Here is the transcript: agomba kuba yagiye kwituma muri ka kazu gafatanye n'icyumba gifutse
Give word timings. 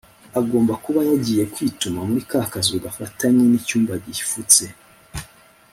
agomba 0.39 0.73
kuba 0.83 1.01
yagiye 1.09 1.43
kwituma 1.53 1.99
muri 2.07 2.21
ka 2.29 2.41
kazu 2.51 2.75
gafatanye 2.85 3.43
n'icyumba 3.47 3.93
gifutse 4.15 4.63